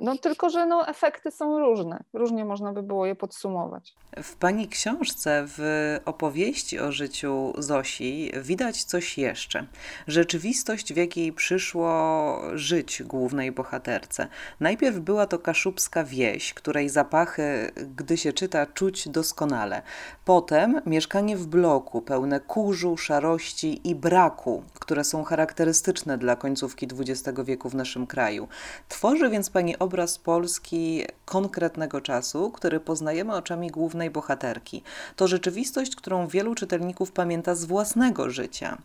No 0.00 0.18
tylko, 0.18 0.50
że 0.50 0.66
no, 0.66 0.88
efekty 0.88 1.30
są 1.30 1.58
różne. 1.58 2.04
Różnie 2.12 2.44
można 2.44 2.72
by 2.72 2.82
było 2.82 3.06
je 3.06 3.14
podsumować. 3.14 3.94
W 4.22 4.36
Pani 4.36 4.68
książce, 4.68 5.44
w 5.46 5.98
opowieści 6.04 6.78
o 6.78 6.92
życiu 6.92 7.52
Zosi 7.58 8.32
widać 8.42 8.84
coś 8.84 9.18
jeszcze. 9.18 9.66
Rzeczywistość, 10.06 10.92
w 10.92 10.96
jakiej 10.96 11.32
przyszło 11.32 12.40
żyć 12.54 13.02
głównej 13.02 13.52
bohaterce. 13.52 14.28
Najpierw 14.60 14.98
była 14.98 15.26
to 15.26 15.38
kaszubska 15.38 16.04
wieś, 16.04 16.54
której 16.54 16.88
zapachy, 16.88 17.70
gdy 17.96 18.16
się 18.16 18.32
czyta, 18.32 18.66
czuć 18.66 19.08
doskonale. 19.08 19.82
Potem 20.24 20.80
mieszkanie 20.86 21.36
w 21.36 21.46
bloku, 21.46 22.02
pełne 22.02 22.40
kurzu, 22.40 22.96
szarości 22.96 23.80
i 23.90 23.94
braku, 23.94 24.62
które 24.74 25.04
są 25.04 25.24
charakterystyczne 25.24 26.18
dla 26.18 26.36
końcówki 26.36 26.88
XX 26.98 27.40
wieku 27.44 27.68
w 27.68 27.74
naszym 27.74 28.06
kraju. 28.06 28.48
Tworzy 28.88 29.30
więc 29.30 29.50
Pani 29.50 29.78
obraz 29.86 30.18
Polski 30.18 31.04
konkretnego 31.24 32.00
czasu, 32.00 32.50
który 32.50 32.80
poznajemy 32.80 33.34
oczami 33.34 33.70
głównej 33.70 34.10
bohaterki. 34.10 34.82
To 35.16 35.28
rzeczywistość, 35.28 35.96
którą 35.96 36.26
wielu 36.26 36.54
czytelników 36.54 37.12
pamięta 37.12 37.54
z 37.54 37.64
własnego 37.64 38.30
życia. 38.30 38.78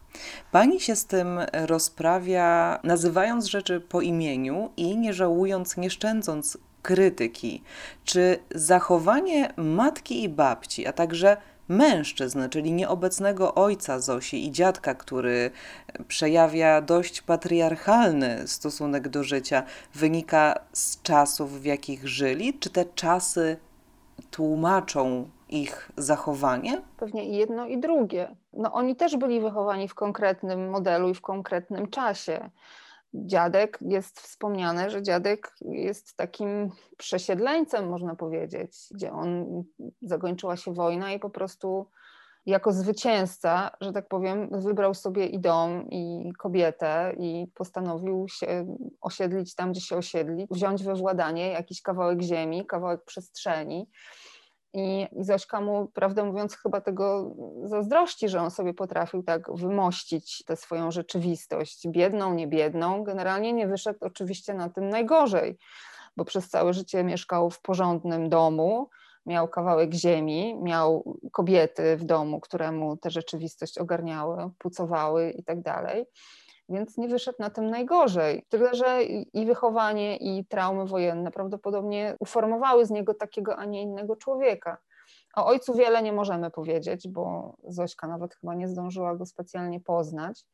Pani 0.52 0.80
się 0.80 0.96
z 0.96 1.06
tym 1.06 1.40
rozprawia, 1.54 2.80
nazywając 2.84 3.46
rzeczy 3.46 3.80
po 3.80 4.02
imieniu 4.02 4.70
i 4.78 4.98
nie 4.98 5.14
żałując, 5.14 5.78
nie 5.78 5.90
szczędząc 5.90 6.58
krytyki. 6.82 7.64
Czy 8.06 8.40
zachowanie 8.56 9.54
matki 9.58 10.24
i 10.24 10.30
babci, 10.30 10.88
a 10.88 10.94
także 10.94 11.38
mężczyzn, 11.72 12.50
czyli 12.50 12.74
nieobecnego 12.74 13.56
ojca 13.56 14.00
Zosi 14.00 14.46
i 14.46 14.52
dziadka, 14.52 14.96
który 14.96 15.52
przejawia 16.08 16.82
dość 16.82 17.22
patriarchalny 17.22 18.48
stosunek 18.48 19.10
do 19.10 19.24
życia, 19.24 19.64
wynika 19.94 20.56
z 20.74 21.02
czasów, 21.02 21.62
w 21.62 21.66
jakich 21.66 22.08
żyli? 22.08 22.60
Czy 22.60 22.70
te 22.70 22.86
czasy 22.86 23.58
tłumaczą 24.32 25.30
ich 25.50 25.92
zachowanie? 25.98 26.82
Pewnie 26.98 27.26
i 27.26 27.36
jedno, 27.36 27.66
i 27.66 27.78
drugie. 27.78 28.36
No, 28.54 28.74
oni 28.74 28.96
też 28.96 29.18
byli 29.18 29.42
wychowani 29.42 29.88
w 29.88 29.96
konkretnym 29.96 30.70
modelu 30.70 31.10
i 31.10 31.14
w 31.14 31.22
konkretnym 31.22 31.88
czasie 31.88 32.50
dziadek 33.14 33.78
jest 33.82 34.20
wspomniane, 34.20 34.90
że 34.90 35.02
dziadek 35.02 35.54
jest 35.62 36.18
takim 36.18 36.70
przesiedleńcem, 36.98 37.90
można 37.90 38.16
powiedzieć, 38.16 38.72
gdzie 38.92 39.12
on 39.12 39.46
zakończyła 40.02 40.58
się 40.58 40.74
wojna 40.74 41.14
i 41.14 41.20
po 41.20 41.30
prostu 41.30 41.88
jako 42.46 42.74
zwycięzca, 42.74 43.72
że 43.82 43.92
tak 43.92 44.08
powiem, 44.08 44.50
wybrał 44.52 44.94
sobie 44.94 45.26
i 45.26 45.40
dom, 45.40 45.90
i 45.90 46.34
kobietę, 46.38 47.16
i 47.20 47.48
postanowił 47.56 48.26
się 48.30 48.78
osiedlić 49.02 49.56
tam, 49.56 49.72
gdzie 49.72 49.82
się 49.82 49.98
osiedli, 49.98 50.48
wziąć 50.52 50.84
we 50.84 50.96
władanie 50.96 51.48
jakiś 51.48 51.82
kawałek 51.82 52.22
ziemi, 52.22 52.66
kawałek 52.66 53.06
przestrzeni. 53.06 53.90
I, 54.74 55.08
I 55.12 55.24
Zośka 55.24 55.62
mu, 55.62 55.88
prawdę 55.88 56.24
mówiąc, 56.24 56.58
chyba 56.58 56.82
tego 56.82 57.36
zazdrości, 57.64 58.30
że 58.30 58.42
on 58.42 58.52
sobie 58.52 58.74
potrafił 58.74 59.24
tak 59.24 59.56
wymościć 59.56 60.44
tę 60.46 60.56
swoją 60.56 60.92
rzeczywistość, 60.92 61.88
biedną, 61.88 62.34
niebiedną. 62.34 63.04
Generalnie 63.04 63.54
nie 63.54 63.68
wyszedł 63.68 64.00
oczywiście 64.02 64.54
na 64.54 64.70
tym 64.70 64.90
najgorzej, 64.90 65.58
bo 66.18 66.26
przez 66.26 66.50
całe 66.50 66.74
życie 66.74 67.04
mieszkał 67.04 67.50
w 67.50 67.62
porządnym 67.62 68.30
domu, 68.30 68.90
miał 69.26 69.48
kawałek 69.48 69.94
ziemi, 69.94 70.56
miał 70.62 71.18
kobiety 71.32 71.98
w 71.98 72.04
domu, 72.04 72.40
które 72.40 72.72
mu 72.72 72.98
tę 72.98 73.12
rzeczywistość 73.12 73.78
ogarniały, 73.78 74.50
pucowały 74.58 75.32
i 75.32 75.44
tak 75.44 75.62
dalej 75.62 76.06
więc 76.72 76.98
nie 76.98 77.08
wyszedł 77.08 77.38
na 77.40 77.50
tym 77.50 77.70
najgorzej. 77.70 78.46
Tyle, 78.50 78.76
że 78.76 79.04
i 79.34 79.46
wychowanie, 79.46 80.18
i 80.18 80.46
traumy 80.46 80.86
wojenne 80.86 81.32
prawdopodobnie 81.32 82.16
uformowały 82.20 82.86
z 82.86 82.90
niego 82.90 83.14
takiego, 83.14 83.58
a 83.58 83.66
nie 83.66 83.82
innego 83.82 84.16
człowieka. 84.16 84.78
O 85.36 85.46
ojcu 85.46 85.74
wiele 85.74 86.04
nie 86.04 86.14
możemy 86.14 86.52
powiedzieć, 86.52 87.08
bo 87.08 87.54
Zośka 87.68 88.08
nawet 88.08 88.36
chyba 88.36 88.56
nie 88.56 88.68
zdążyła 88.68 89.16
go 89.16 89.26
specjalnie 89.26 89.80
poznać. 89.80 90.46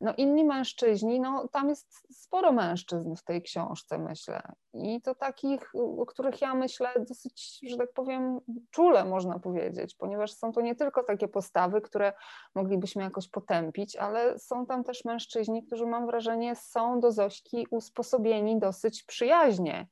No 0.00 0.14
inni 0.16 0.44
mężczyźni, 0.44 1.20
no 1.20 1.48
tam 1.48 1.68
jest 1.68 2.06
sporo 2.22 2.52
mężczyzn 2.52 3.14
w 3.14 3.24
tej 3.24 3.42
książce, 3.42 3.98
myślę. 3.98 4.42
I 4.74 5.02
to 5.02 5.14
takich, 5.14 5.72
o 5.74 6.06
których 6.06 6.40
ja 6.40 6.54
myślę 6.54 6.88
dosyć, 7.08 7.58
że 7.68 7.76
tak 7.76 7.92
powiem, 7.92 8.40
czule 8.70 9.04
można 9.04 9.38
powiedzieć, 9.38 9.94
ponieważ 9.94 10.32
są 10.32 10.52
to 10.52 10.60
nie 10.60 10.74
tylko 10.74 11.02
takie 11.02 11.28
postawy, 11.28 11.80
które 11.80 12.12
moglibyśmy 12.54 13.02
jakoś 13.02 13.28
potępić, 13.28 13.96
ale 13.96 14.38
są 14.38 14.66
tam 14.66 14.84
też 14.84 15.04
mężczyźni, 15.04 15.66
którzy 15.66 15.86
mam 15.86 16.06
wrażenie 16.06 16.56
są 16.56 17.00
do 17.00 17.12
Zośki 17.12 17.66
usposobieni 17.70 18.58
dosyć 18.58 19.02
przyjaźnie. 19.02 19.88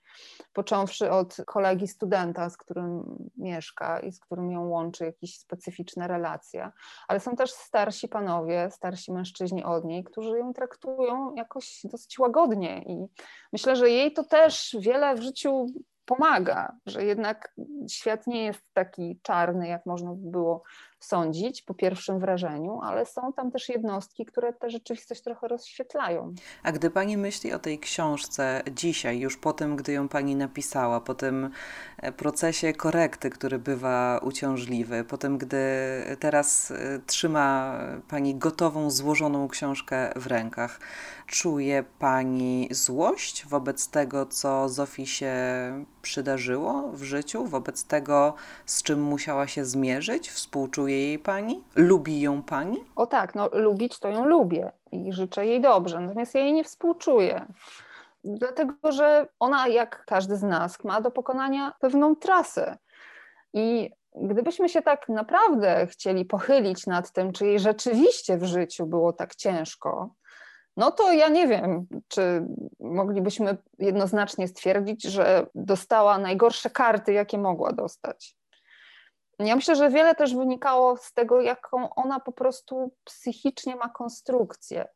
Począwszy 0.52 1.10
od 1.10 1.36
kolegi 1.46 1.88
studenta, 1.88 2.50
z 2.50 2.56
którym 2.56 3.18
mieszka 3.36 4.00
i 4.00 4.12
z 4.12 4.20
którym 4.20 4.50
ją 4.50 4.68
łączy 4.68 5.04
jakieś 5.04 5.38
specyficzne 5.38 6.08
relacje, 6.08 6.70
ale 7.08 7.20
są 7.20 7.36
też 7.36 7.50
starsi 7.50 8.08
panowie, 8.08 8.68
starsi 8.70 9.12
mężczyźni 9.12 9.64
od 9.64 9.84
niej, 9.84 9.95
którzy 10.04 10.38
ją 10.38 10.52
traktują 10.52 11.34
jakoś 11.34 11.80
dosyć 11.84 12.18
łagodnie 12.18 12.82
i 12.86 13.06
myślę, 13.52 13.76
że 13.76 13.90
jej 13.90 14.12
to 14.12 14.24
też 14.24 14.76
wiele 14.80 15.14
w 15.14 15.22
życiu 15.22 15.66
pomaga, 16.04 16.72
że 16.86 17.04
jednak 17.04 17.54
świat 17.88 18.26
nie 18.26 18.44
jest 18.44 18.62
taki 18.72 19.20
czarny, 19.22 19.68
jak 19.68 19.86
można 19.86 20.12
by 20.12 20.30
było 20.30 20.62
sądzić 21.00 21.62
po 21.62 21.74
pierwszym 21.74 22.18
wrażeniu, 22.18 22.80
ale 22.82 23.06
są 23.06 23.32
tam 23.32 23.50
też 23.50 23.68
jednostki, 23.68 24.24
które 24.24 24.52
tę 24.52 24.70
rzeczywistość 24.70 25.22
trochę 25.22 25.48
rozświetlają. 25.48 26.34
A 26.62 26.72
gdy 26.72 26.90
Pani 26.90 27.16
myśli 27.16 27.52
o 27.52 27.58
tej 27.58 27.78
książce 27.78 28.62
dzisiaj, 28.72 29.18
już 29.18 29.36
po 29.36 29.52
tym, 29.52 29.76
gdy 29.76 29.92
ją 29.92 30.08
Pani 30.08 30.36
napisała, 30.36 31.00
po 31.00 31.14
tym 31.14 31.50
e, 31.98 32.12
procesie 32.12 32.72
korekty, 32.72 33.30
który 33.30 33.58
bywa 33.58 34.20
uciążliwy, 34.22 35.04
po 35.04 35.18
tym, 35.18 35.38
gdy 35.38 35.58
teraz 36.20 36.70
e, 36.70 37.00
trzyma 37.06 37.78
Pani 38.08 38.34
gotową, 38.34 38.90
złożoną 38.90 39.48
książkę 39.48 40.12
w 40.16 40.26
rękach, 40.26 40.80
czuje 41.26 41.84
Pani 41.98 42.68
złość 42.70 43.46
wobec 43.46 43.88
tego, 43.90 44.26
co 44.26 44.68
Zofii 44.68 45.06
się 45.06 45.34
przydarzyło 46.06 46.88
w 46.92 47.02
życiu, 47.02 47.44
wobec 47.44 47.84
tego, 47.84 48.34
z 48.66 48.82
czym 48.82 49.02
musiała 49.02 49.46
się 49.46 49.64
zmierzyć? 49.64 50.30
Współczuje 50.30 51.06
jej 51.06 51.18
pani? 51.18 51.64
Lubi 51.76 52.20
ją 52.20 52.42
pani? 52.42 52.84
O 52.96 53.06
tak, 53.06 53.34
no 53.34 53.48
lubić 53.52 53.98
to 53.98 54.08
ją 54.08 54.24
lubię 54.24 54.72
i 54.92 55.12
życzę 55.12 55.46
jej 55.46 55.60
dobrze, 55.60 56.00
natomiast 56.00 56.34
ja 56.34 56.40
jej 56.40 56.52
nie 56.52 56.64
współczuję. 56.64 57.46
Dlatego, 58.24 58.92
że 58.92 59.26
ona, 59.40 59.68
jak 59.68 60.04
każdy 60.04 60.36
z 60.36 60.42
nas, 60.42 60.84
ma 60.84 61.00
do 61.00 61.10
pokonania 61.10 61.72
pewną 61.80 62.16
trasę. 62.16 62.78
I 63.52 63.90
gdybyśmy 64.14 64.68
się 64.68 64.82
tak 64.82 65.08
naprawdę 65.08 65.86
chcieli 65.86 66.24
pochylić 66.24 66.86
nad 66.86 67.12
tym, 67.12 67.32
czy 67.32 67.46
jej 67.46 67.58
rzeczywiście 67.60 68.38
w 68.38 68.44
życiu 68.44 68.86
było 68.86 69.12
tak 69.12 69.34
ciężko, 69.34 70.10
no 70.76 70.90
to 70.90 71.12
ja 71.12 71.28
nie 71.28 71.48
wiem, 71.48 71.86
czy 72.08 72.46
moglibyśmy 72.80 73.56
jednoznacznie 73.78 74.48
stwierdzić, 74.48 75.02
że 75.02 75.46
dostała 75.54 76.18
najgorsze 76.18 76.70
karty, 76.70 77.12
jakie 77.12 77.38
mogła 77.38 77.72
dostać. 77.72 78.36
Ja 79.38 79.56
myślę, 79.56 79.76
że 79.76 79.90
wiele 79.90 80.14
też 80.14 80.36
wynikało 80.36 80.96
z 80.96 81.12
tego, 81.12 81.40
jaką 81.40 81.94
ona 81.94 82.20
po 82.20 82.32
prostu 82.32 82.92
psychicznie 83.04 83.76
ma 83.76 83.88
konstrukcję. 83.88 84.88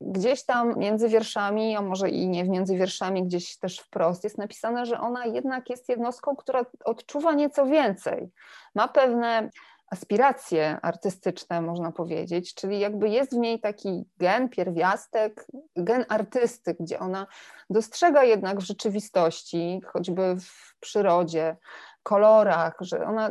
Gdzieś 0.00 0.44
tam 0.44 0.78
między 0.78 1.08
wierszami, 1.08 1.76
a 1.76 1.82
może 1.82 2.10
i 2.10 2.28
nie 2.28 2.44
między 2.44 2.76
wierszami, 2.76 3.24
gdzieś 3.24 3.58
też 3.58 3.78
wprost 3.78 4.24
jest 4.24 4.38
napisane, 4.38 4.86
że 4.86 5.00
ona 5.00 5.26
jednak 5.26 5.70
jest 5.70 5.88
jednostką, 5.88 6.36
która 6.36 6.66
odczuwa 6.84 7.32
nieco 7.32 7.66
więcej. 7.66 8.30
Ma 8.74 8.88
pewne 8.88 9.50
aspiracje 9.90 10.78
artystyczne, 10.82 11.62
można 11.62 11.92
powiedzieć, 11.92 12.54
czyli 12.54 12.80
jakby 12.80 13.08
jest 13.08 13.34
w 13.34 13.38
niej 13.38 13.60
taki 13.60 14.04
gen, 14.18 14.48
pierwiastek, 14.48 15.46
gen 15.76 16.04
artysty, 16.08 16.76
gdzie 16.80 16.98
ona 16.98 17.26
dostrzega 17.70 18.24
jednak 18.24 18.58
w 18.58 18.66
rzeczywistości, 18.66 19.80
choćby 19.92 20.36
w 20.40 20.76
przyrodzie, 20.80 21.56
kolorach, 22.02 22.76
że 22.80 23.06
ona 23.06 23.30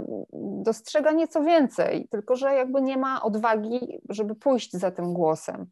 dostrzega 0.63 1.11
nieco 1.11 1.43
więcej, 1.43 2.07
tylko 2.11 2.35
że 2.35 2.55
jakby 2.55 2.81
nie 2.81 2.97
ma 2.97 3.21
odwagi, 3.21 4.01
żeby 4.09 4.35
pójść 4.35 4.71
za 4.73 4.91
tym 4.91 5.13
głosem. 5.13 5.65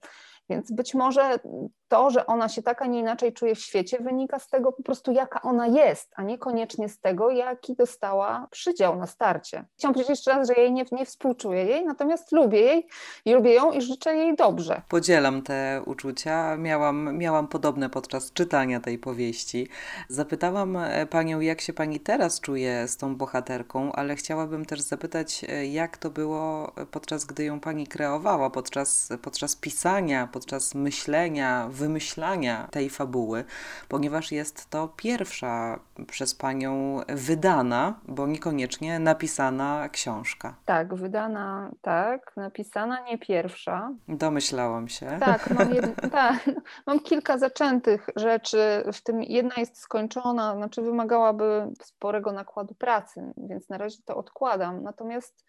Więc 0.50 0.72
być 0.72 0.94
może 0.94 1.40
to, 1.88 2.10
że 2.12 2.26
ona 2.26 2.50
się 2.50 2.62
tak, 2.62 2.82
a 2.82 2.86
nie 2.86 3.00
inaczej 3.00 3.34
czuje 3.34 3.56
w 3.56 3.60
świecie, 3.60 3.98
wynika 4.02 4.40
z 4.40 4.50
tego 4.50 4.72
po 4.72 4.84
prostu, 4.84 5.12
jaka 5.12 5.42
ona 5.42 5.68
jest, 5.68 6.12
a 6.16 6.24
niekoniecznie 6.24 6.90
z 6.90 7.00
tego, 7.00 7.30
jaki 7.30 7.76
dostała 7.76 8.48
przydział 8.52 8.96
na 8.96 9.08
starcie. 9.08 9.66
Chciałam 9.78 9.94
powiedzieć 9.94 10.10
jeszcze 10.10 10.32
raz, 10.32 10.48
że 10.48 10.54
jej 10.54 10.74
nie, 10.74 10.86
nie 10.92 11.06
współczuję 11.06 11.64
jej, 11.66 11.86
natomiast 11.86 12.32
lubię 12.32 12.60
jej 12.60 12.88
i 13.26 13.34
lubię 13.34 13.54
ją 13.54 13.72
i 13.72 13.82
życzę 13.82 14.16
jej 14.16 14.36
dobrze. 14.36 14.82
Podzielam 14.90 15.42
te 15.42 15.82
uczucia. 15.86 16.58
Miałam, 16.58 17.18
miałam 17.18 17.48
podobne 17.48 17.90
podczas 17.90 18.34
czytania 18.34 18.80
tej 18.80 18.98
powieści. 18.98 19.68
Zapytałam 20.10 20.78
e, 20.78 21.06
panią, 21.06 21.40
jak 21.40 21.62
się 21.62 21.74
pani 21.74 22.00
teraz 22.00 22.42
czuje 22.42 22.88
z 22.88 22.98
tą 22.98 23.16
bohaterką, 23.16 23.92
ale 23.92 24.16
chciałabym 24.16 24.66
też 24.66 24.82
zapytać, 24.82 25.46
e, 25.50 25.68
jak 25.68 25.98
to 25.98 26.10
było 26.10 26.72
podczas 26.92 27.26
gdy 27.26 27.44
ją 27.44 27.60
pani 27.60 27.88
kreowała, 27.88 28.50
podczas, 28.50 29.10
podczas 29.22 29.56
pisania, 29.56 30.28
podczas 30.38 30.76
myślenia, 30.76 31.68
wymyślania 31.72 32.68
tej 32.72 32.90
fabuły, 32.90 33.44
ponieważ 33.90 34.32
jest 34.32 34.70
to 34.70 34.88
pierwsza 34.96 35.80
przez 36.08 36.36
panią 36.36 37.02
wydana, 37.08 38.00
bo 38.08 38.28
niekoniecznie 38.28 39.00
napisana 39.00 39.90
książka. 39.90 40.56
Tak, 40.66 40.96
wydana, 40.96 41.72
tak, 41.82 42.34
napisana, 42.36 43.02
nie 43.02 43.18
pierwsza. 43.18 43.92
Domyślałam 44.08 44.88
się. 44.88 45.18
Tak, 45.20 45.50
mam, 45.52 45.74
jed... 45.76 46.12
tak, 46.12 46.50
mam 46.88 47.00
kilka 47.00 47.38
zaczętych 47.38 48.10
rzeczy, 48.16 48.84
w 48.94 49.02
tym 49.02 49.24
jedna 49.24 49.56
jest 49.58 49.78
skończona, 49.78 50.56
znaczy 50.56 50.82
wymagałaby 50.82 51.68
sporego 51.84 52.32
nakładu 52.32 52.76
pracy, 52.76 53.34
więc 53.38 53.70
na 53.70 53.78
razie 53.78 53.98
to 54.06 54.16
odkładam. 54.16 54.84
Natomiast 54.84 55.46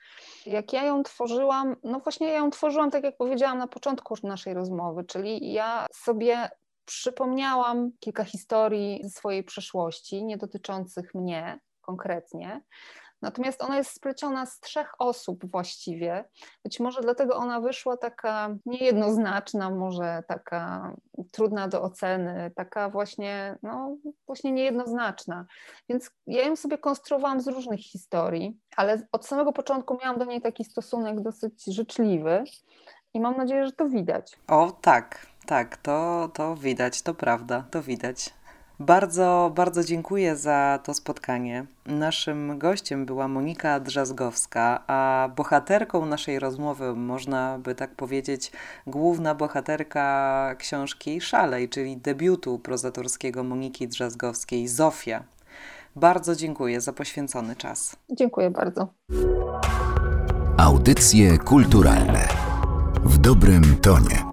jak 0.47 0.73
ja 0.73 0.85
ją 0.85 1.02
tworzyłam, 1.02 1.76
no 1.85 2.00
właśnie 2.00 2.28
ja 2.28 2.38
ją 2.38 2.50
tworzyłam, 2.50 2.90
tak 2.90 3.04
jak 3.04 3.16
powiedziałam 3.16 3.59
na 3.59 3.66
początku 3.66 4.14
naszej 4.23 4.54
rozmowy, 4.78 5.04
czyli 5.04 5.52
ja 5.52 5.87
sobie 5.92 6.50
przypomniałam 6.85 7.90
kilka 8.00 8.25
historii 8.25 9.00
ze 9.02 9.11
swojej 9.11 9.44
przeszłości, 9.44 10.25
nie 10.25 10.37
dotyczących 10.37 11.14
mnie 11.14 11.61
konkretnie. 11.80 12.62
Natomiast 13.23 13.62
ona 13.62 13.76
jest 13.76 13.90
spleciona 13.90 14.47
z 14.47 14.61
trzech 14.61 14.92
osób 14.99 15.50
właściwie. 15.50 16.25
Być 16.64 16.80
może 16.80 17.00
dlatego 17.00 17.37
ona 17.37 17.61
wyszła 17.61 17.97
taka 17.97 18.56
niejednoznaczna, 18.66 19.70
może 19.70 20.23
taka 20.28 20.92
trudna 21.32 21.68
do 21.68 21.82
oceny, 21.82 22.50
taka 22.56 22.90
właśnie, 22.90 23.58
no, 23.62 23.97
właśnie 24.26 24.52
niejednoznaczna. 24.52 25.47
Więc 25.88 26.11
ja 26.26 26.47
ją 26.47 26.56
sobie 26.56 26.78
konstruowałam 26.78 27.40
z 27.40 27.49
różnych 27.49 27.80
historii, 27.80 28.58
ale 28.76 29.06
od 29.12 29.26
samego 29.26 29.52
początku 29.52 29.99
miałam 30.02 30.18
do 30.18 30.25
niej 30.25 30.40
taki 30.40 30.64
stosunek 30.64 31.20
dosyć 31.20 31.64
życzliwy 31.66 32.44
i 33.14 33.20
mam 33.20 33.36
nadzieję, 33.36 33.66
że 33.66 33.72
to 33.72 33.88
widać. 33.88 34.38
O 34.48 34.72
tak, 34.80 35.26
tak, 35.46 35.76
to, 35.76 36.30
to 36.34 36.56
widać, 36.56 37.02
to 37.02 37.14
prawda, 37.14 37.64
to 37.70 37.82
widać. 37.82 38.34
Bardzo, 38.80 39.52
bardzo 39.54 39.84
dziękuję 39.84 40.36
za 40.36 40.78
to 40.84 40.94
spotkanie. 40.94 41.66
Naszym 41.86 42.58
gościem 42.58 43.06
była 43.06 43.28
Monika 43.28 43.80
Drzazgowska, 43.80 44.84
a 44.86 45.28
bohaterką 45.36 46.06
naszej 46.06 46.38
rozmowy, 46.38 46.94
można 46.94 47.58
by 47.58 47.74
tak 47.74 47.94
powiedzieć, 47.94 48.52
główna 48.86 49.34
bohaterka 49.34 50.54
książki 50.58 51.20
Szalej, 51.20 51.68
czyli 51.68 51.96
debiutu 51.96 52.58
prozatorskiego 52.58 53.44
Moniki 53.44 53.88
Drzazgowskiej, 53.88 54.68
Zofia. 54.68 55.24
Bardzo 55.96 56.36
dziękuję 56.36 56.80
za 56.80 56.92
poświęcony 56.92 57.56
czas. 57.56 57.96
Dziękuję 58.10 58.50
bardzo. 58.50 58.88
Audycje 60.58 61.38
kulturalne 61.38 62.47
w 63.18 63.20
dobrym 63.20 63.76
tonie. 63.76 64.27